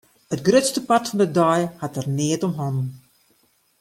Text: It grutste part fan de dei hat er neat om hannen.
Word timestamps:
It 0.35 0.43
grutste 0.47 0.79
part 0.87 1.05
fan 1.09 1.19
de 1.21 1.27
dei 1.37 1.61
hat 1.81 1.97
er 1.99 2.07
neat 2.17 2.45
om 2.47 2.53
hannen. 2.59 2.89